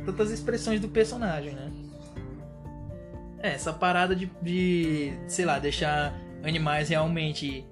[0.06, 1.71] Tantas expressões do personagem, né?
[3.39, 5.13] É, essa parada de, de.
[5.27, 7.65] sei lá, deixar animais realmente.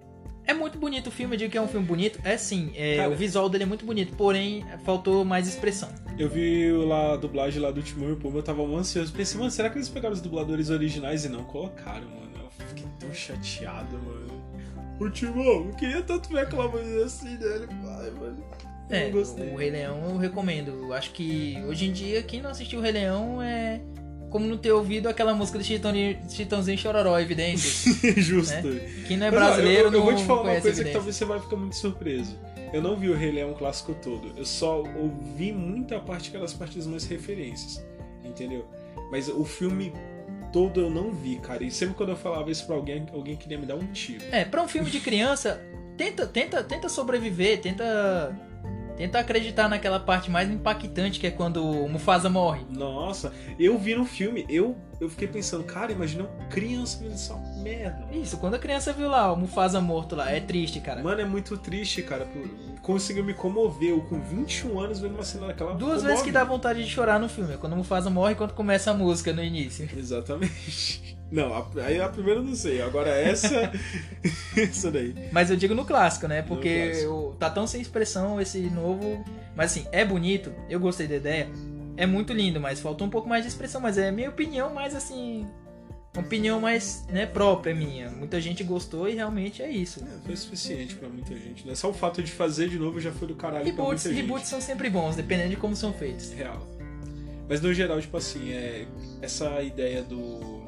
[0.47, 2.19] É muito bonito o filme, eu digo que é um filme bonito.
[2.23, 3.09] É sim, é, Cara.
[3.09, 5.89] o visual dele é muito bonito, porém faltou mais expressão.
[6.19, 9.11] Eu vi lá a dublagem lá do Timão e o Pumba, eu tava mó ansioso.
[9.11, 12.31] Pensei, mano, será que eles pegaram os dubladores originais e não colocaram, mano?
[12.43, 14.35] Eu fiquei tão chateado, mano.
[14.99, 18.43] O Timão, eu queria tanto ver aquela voz assim dele, pai, mano.
[18.89, 19.49] Eu É, não gostei.
[19.49, 20.69] o Rei Leão eu recomendo.
[20.71, 23.81] Eu Acho que hoje em dia quem não assistiu o Rei Leão é
[24.29, 27.95] como não ter ouvido aquela música do Chitãozinho, Chitãozinho Chororó, Evidências.
[28.17, 28.67] Justo.
[29.07, 31.25] Quem não é brasileiro eu, eu não vou te falar uma coisa que talvez você
[31.25, 32.37] vai ficar muito surpreso.
[32.73, 34.33] Eu não vi o Rei Leão clássico todo.
[34.35, 37.85] Eu só ouvi muita parte, aquelas partes mais referências.
[38.23, 38.65] Entendeu?
[39.11, 39.93] Mas o filme
[40.51, 41.63] todo eu não vi, cara.
[41.63, 44.25] E sempre quando eu falava isso pra alguém, alguém queria me dar um tiro.
[44.31, 45.61] É, pra um filme de criança,
[45.95, 48.35] tenta, tenta, tenta sobreviver, tenta,
[48.97, 52.65] tenta acreditar naquela parte mais impactante que é quando o Mufasa morre.
[52.69, 57.35] Nossa, eu vi no filme, eu, eu fiquei pensando, cara, imagina uma criança vendo essa
[57.61, 58.05] merda.
[58.11, 61.03] Isso, quando a criança viu lá o Mufasa morto lá, é triste, cara.
[61.03, 62.27] Mano, é muito triste, cara.
[62.81, 63.89] Conseguiu me comover.
[63.89, 65.73] Eu com 21 anos vendo uma cena daquela.
[65.73, 66.07] Duas comove.
[66.07, 68.53] vezes que dá vontade de chorar no filme, é quando o Mufasa morre e quando
[68.53, 69.89] começa a música no início.
[69.95, 71.14] Exatamente.
[71.31, 72.81] Não, a, aí a primeira eu não sei.
[72.81, 73.71] Agora essa.
[74.57, 75.13] essa daí.
[75.31, 76.41] Mas eu digo no clássico, né?
[76.41, 79.23] Porque o- tá tão sem expressão esse novo.
[79.55, 81.49] Mas assim, é bonito, eu gostei da ideia.
[81.97, 83.81] É muito lindo, mas faltou um pouco mais de expressão.
[83.81, 85.47] Mas é minha opinião mais assim.
[86.17, 88.09] Opinião mais né, própria minha.
[88.09, 89.99] Muita gente gostou e realmente é isso.
[90.01, 91.75] É, foi suficiente pra muita gente, né?
[91.75, 94.21] Só o fato de fazer de novo já foi do caralho Reboots, pra muita gente.
[94.21, 96.31] reboots são sempre bons, dependendo de como são feitos.
[96.31, 96.65] Real.
[97.49, 98.85] Mas no geral, tipo assim, é
[99.21, 100.63] essa ideia do.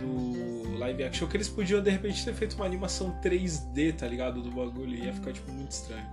[0.00, 4.42] Do live action que eles podiam de repente ter feito uma animação 3D, tá ligado?
[4.42, 4.94] Do bagulho.
[4.94, 6.06] Ia ficar, tipo, muito estranho.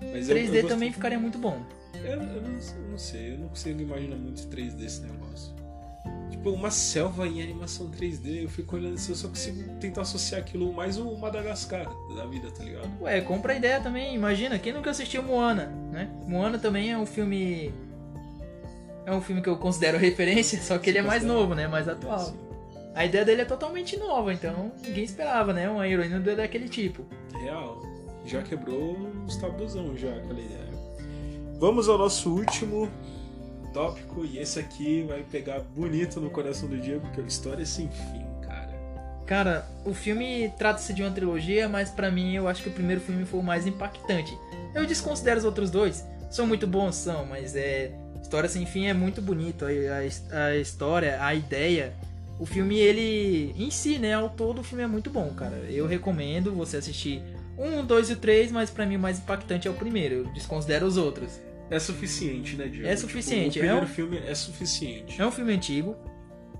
[0.00, 1.60] Mas eu- eu 3D gostei- também ficaria muito bom.
[1.94, 5.54] Eu, eu não, eu não sei, eu não consigo imaginar muito 3D esse negócio.
[6.30, 10.40] Tipo, uma selva em animação 3D, eu fico olhando assim, eu só consigo tentar associar
[10.40, 12.90] aquilo mais o Madagascar da vida, tá ligado?
[13.00, 14.14] Ué, compra a ideia também.
[14.14, 16.08] Imagina, quem nunca assistiu Moana, né?
[16.26, 17.72] Moana também é um filme.
[19.06, 21.66] É um filme que eu considero referência, só que ele é mais novo, né?
[21.66, 22.34] Mais atual.
[22.96, 25.68] A ideia dele é totalmente nova, então ninguém esperava, né?
[25.68, 27.04] Uma heroína do- daquele tipo.
[27.38, 27.82] Real.
[28.24, 30.66] Já quebrou os tabuzão já, aquela ideia.
[31.60, 32.90] Vamos ao nosso último
[33.72, 37.64] tópico, e esse aqui vai pegar bonito no coração do Diego, que é a História
[37.66, 38.72] Sem Fim, cara.
[39.26, 43.00] Cara, o filme trata-se de uma trilogia, mas pra mim eu acho que o primeiro
[43.00, 44.36] filme foi o mais impactante.
[44.74, 46.04] Eu desconsidero os outros dois.
[46.30, 47.92] São muito bons, são, mas é.
[48.22, 49.64] História Sem Fim é muito bonito.
[49.64, 51.92] A, a, a história, a ideia.
[52.38, 53.54] O filme, ele.
[53.56, 54.14] Em si, né?
[54.14, 55.56] Ao todo, o filme é muito bom, cara.
[55.68, 57.22] Eu recomendo você assistir
[57.58, 60.14] um, dois e três, mas pra mim o mais impactante é o primeiro.
[60.16, 61.40] Eu desconsidero os outros.
[61.70, 62.86] É suficiente, né, Diego?
[62.86, 63.54] É suficiente.
[63.54, 63.92] Tipo, o primeiro é um...
[63.92, 65.20] filme é suficiente.
[65.20, 65.96] É um filme antigo.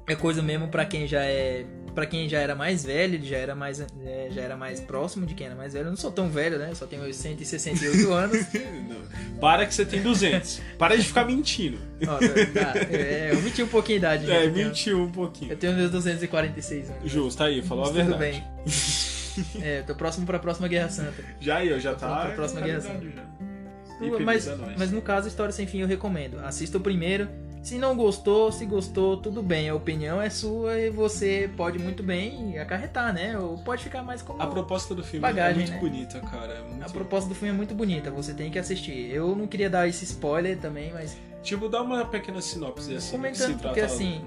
[0.09, 3.39] É coisa mesmo para quem já é para quem já era mais velho, ele já
[3.39, 5.87] era mais é, já era mais próximo de quem era mais velho.
[5.87, 6.69] Eu não sou tão velho, né?
[6.71, 8.47] Eu só tenho 168 anos.
[8.87, 9.41] não.
[9.41, 10.61] Para que você tem 200.
[10.79, 11.79] Para de ficar mentindo.
[12.07, 14.31] Ó, tá, é, eu menti um pouquinho a idade.
[14.31, 15.53] É, mentiu um pouquinho.
[15.53, 17.11] Eu tenho meus 246 anos.
[17.11, 18.13] Justo, aí, falou a verdade.
[18.13, 19.65] Tudo bem.
[19.67, 21.25] é, tô próximo pra próxima Guerra Santa.
[21.41, 22.27] Já aí, eu já tá.
[22.27, 23.07] Pra próxima tá Guerra Santa.
[23.07, 24.21] já.
[24.23, 26.39] Mas, mas no caso, História Sem Fim eu recomendo.
[26.41, 27.27] Assista o primeiro.
[27.67, 29.69] Se não gostou, se gostou, tudo bem.
[29.69, 33.37] A opinião é sua e você pode muito bem acarretar, né?
[33.37, 34.41] Ou pode ficar mais como.
[34.41, 35.81] A proposta do filme Bagagem, é muito né?
[35.81, 36.53] bonita, cara.
[36.53, 36.85] É muito...
[36.85, 39.11] A proposta do filme é muito bonita, você tem que assistir.
[39.11, 41.19] Eu não queria dar esse spoiler também, mas.
[41.43, 43.07] Tipo, dá uma pequena sinopse assim.
[43.07, 44.25] que Comentando, porque, assim.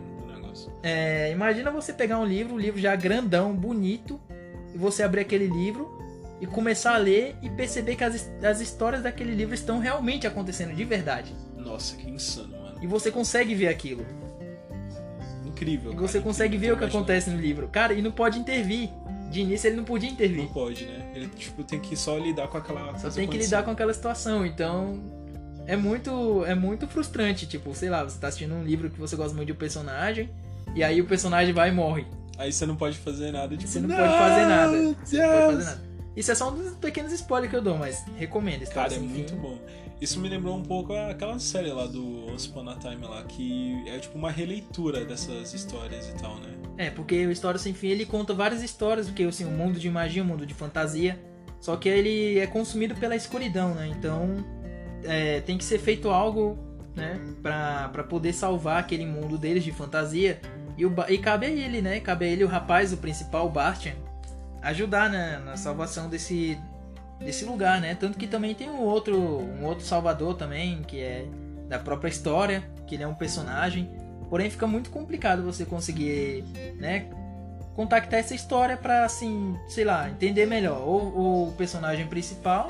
[0.84, 4.20] É, imagina você pegar um livro, um livro já grandão, bonito,
[4.76, 5.98] e você abrir aquele livro
[6.42, 10.76] e começar a ler e perceber que as, as histórias daquele livro estão realmente acontecendo
[10.76, 11.34] de verdade.
[11.56, 12.59] Nossa, que insano.
[12.82, 14.06] E você consegue ver aquilo.
[15.46, 15.92] Incrível.
[15.92, 17.68] E cara, você consegue ver o que acontece no livro.
[17.68, 18.90] Cara, e não pode intervir.
[19.30, 20.44] De início ele não podia intervir.
[20.44, 21.12] Não pode, né?
[21.14, 22.98] Ele, tipo, tem que só lidar com aquela.
[22.98, 24.46] Só tem que lidar com aquela situação.
[24.46, 25.00] Então,
[25.68, 27.46] é muito, é muito frustrante.
[27.46, 30.30] Tipo, sei lá, você tá assistindo um livro que você gosta muito de um personagem,
[30.76, 32.08] e aí o personagem vai e morre.
[32.40, 34.96] Aí você não pode fazer nada, tipo, Você não, pode fazer nada.
[35.04, 35.90] Você não pode fazer nada.
[36.16, 38.66] Isso é só um dos pequenos spoilers que eu dou, mas recomendo.
[38.70, 39.60] Cara, é muito bom.
[40.02, 43.84] Isso me lembrou um pouco aquela série lá do Once Upon a Time lá, que
[43.86, 46.54] é tipo uma releitura dessas histórias e tal, né?
[46.78, 49.90] É, porque o História Sem Fim ele conta várias histórias, porque assim, um mundo de
[49.90, 51.20] magia, um mundo de fantasia.
[51.60, 53.88] Só que ele é consumido pela escuridão, né?
[53.88, 54.46] Então
[55.04, 56.58] é, tem que ser feito algo,
[56.96, 57.20] né?
[57.42, 60.40] Pra, pra poder salvar aquele mundo deles de fantasia.
[60.78, 62.00] E, o, e cabe a ele, né?
[62.00, 63.94] Cabe a ele, o rapaz, o principal, o Bastian,
[64.62, 66.58] ajudar né, na salvação desse,
[67.20, 67.96] desse lugar, né?
[67.96, 71.26] Tanto que também tem um outro, um outro salvador também, que é
[71.68, 73.90] da própria história, que ele é um personagem.
[74.30, 76.44] Porém, fica muito complicado você conseguir,
[76.78, 77.08] né?
[77.76, 80.82] Contactar essa história pra, assim, sei lá, entender melhor.
[80.86, 82.70] Ou o personagem principal,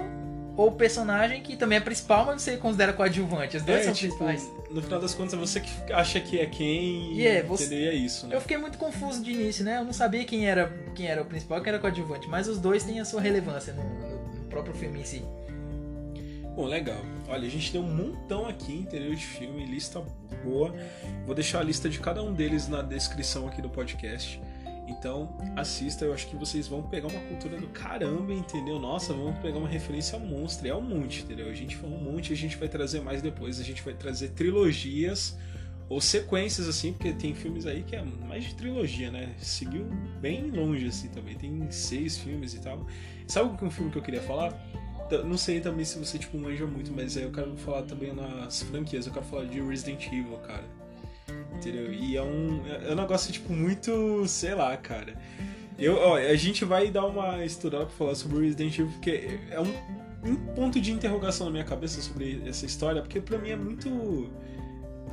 [0.56, 3.58] ou o personagem que também é principal, mas você considera coadjuvante.
[3.58, 4.52] Os dois É, são tipo, principais.
[4.70, 7.94] no final das contas é você que acha que é quem E é, você- é
[7.94, 8.36] isso, né?
[8.36, 9.78] Eu fiquei muito confuso de início, né?
[9.78, 12.48] Eu não sabia quem era, quem era o principal e quem era o coadjuvante, mas
[12.48, 15.24] os dois têm a sua relevância no, no- no próprio filme em si.
[16.56, 17.00] Bom, legal.
[17.28, 19.16] Olha, a gente tem um montão aqui, entendeu?
[19.16, 20.04] De filme, lista
[20.44, 20.74] boa.
[21.26, 24.42] Vou deixar a lista de cada um deles na descrição aqui do podcast.
[24.88, 28.80] Então, assista, eu acho que vocês vão pegar uma cultura do caramba, entendeu?
[28.80, 30.68] Nossa, vamos pegar uma referência monstra.
[30.68, 31.48] É um monte, entendeu?
[31.48, 33.60] A gente falou um monte, a gente vai trazer mais depois.
[33.60, 35.38] A gente vai trazer trilogias
[35.90, 39.34] ou sequências, assim, porque tem filmes aí que é mais de trilogia, né?
[39.40, 39.86] Seguiu
[40.22, 41.36] bem longe, assim, também.
[41.36, 42.86] Tem seis filmes e tal.
[43.28, 44.54] Sabe um filme que eu queria falar?
[45.26, 48.62] Não sei também se você, tipo, manja muito, mas aí eu quero falar também nas
[48.62, 49.08] franquias.
[49.08, 50.64] Eu quero falar de Resident Evil, cara.
[51.56, 51.92] Entendeu?
[51.92, 54.28] E é um, é um negócio, tipo, muito.
[54.28, 55.16] sei lá, cara.
[55.80, 59.60] Eu, ó, a gente vai dar uma estudada pra falar sobre Resident Evil, porque é
[59.60, 59.74] um,
[60.30, 64.30] um ponto de interrogação na minha cabeça sobre essa história, porque pra mim é muito.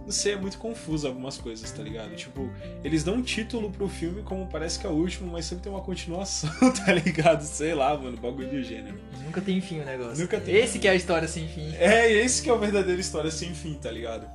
[0.07, 2.15] Não sei, é muito confuso algumas coisas, tá ligado?
[2.15, 2.49] Tipo,
[2.85, 5.73] eles dão um título pro filme como parece que é o último, mas sempre tem
[5.73, 7.43] uma continuação, tá ligado?
[7.43, 8.97] Sei lá, mano, bagulho do gênero.
[9.25, 10.23] Nunca tem fim o negócio.
[10.23, 11.75] Nunca tem Esse que é a história sem fim.
[11.75, 14.29] É, esse que é a verdadeira história sem fim, tá ligado?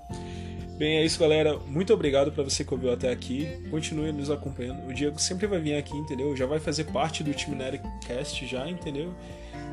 [0.78, 1.58] Bem, é isso, galera.
[1.58, 3.48] Muito obrigado pra você que ouviu até aqui.
[3.70, 4.86] Continue nos acompanhando.
[4.90, 6.36] O Diego sempre vai vir aqui, entendeu?
[6.36, 9.14] Já vai fazer parte do time Nerdcast já, entendeu?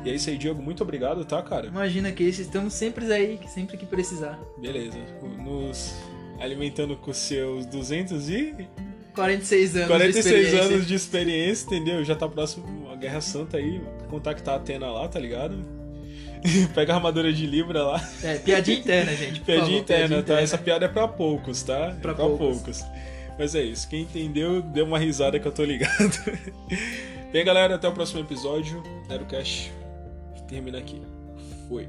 [0.03, 0.61] E é isso aí, Diego.
[0.61, 1.67] Muito obrigado, tá, cara?
[1.67, 4.39] Imagina que esses estamos sempre aí, sempre que precisar.
[4.57, 4.97] Beleza.
[5.37, 5.95] Nos
[6.39, 8.67] alimentando com seus 200 e
[9.13, 10.61] 46 anos de 46 experiência.
[10.61, 12.05] anos de experiência, entendeu?
[12.05, 13.81] Já tá próximo a Guerra Santa aí.
[14.09, 15.57] Contactar a Atena lá, tá ligado?
[16.73, 18.09] Pega a armadura de Libra lá.
[18.23, 19.41] É, piadinha interna, gente.
[19.41, 20.41] Piadinha favor, interna, piadinha tá?
[20.41, 21.97] Essa piada é pra poucos, tá?
[22.01, 22.81] Pra é pra poucos.
[22.81, 22.85] poucos.
[23.37, 23.89] Mas é isso.
[23.89, 26.39] Quem entendeu, deu uma risada que eu tô ligado.
[27.31, 28.81] Bem, galera, até o próximo episódio.
[29.07, 29.78] NeroCast
[30.49, 31.01] termina aqui.
[31.67, 31.87] Fui.